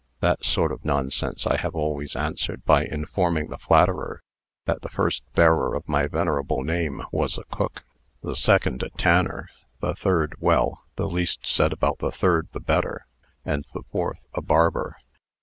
That 0.19 0.43
sort 0.43 0.71
of 0.71 0.83
nonsense 0.83 1.45
I 1.45 1.57
have 1.57 1.75
always 1.75 2.15
answered 2.15 2.65
by 2.65 2.85
informing 2.85 3.49
the 3.49 3.59
flatterer 3.59 4.23
that 4.65 4.81
the 4.81 4.89
first 4.89 5.21
bearer 5.33 5.75
of 5.75 5.87
my 5.87 6.07
venerable 6.07 6.63
name 6.63 7.03
was 7.11 7.37
a 7.37 7.43
cook; 7.51 7.83
the 8.23 8.35
second, 8.35 8.81
a 8.81 8.89
tanner; 8.97 9.47
the 9.79 9.93
third 9.93 10.33
well, 10.39 10.81
the 10.95 11.07
least 11.07 11.45
said 11.45 11.71
about 11.71 11.99
the 11.99 12.11
third 12.11 12.47
the 12.51 12.59
better; 12.59 13.05
and 13.45 13.63
the 13.75 13.83
fourth, 13.91 14.17
a 14.33 14.41
barber. 14.41 14.97